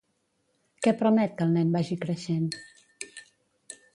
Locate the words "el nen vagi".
1.49-1.99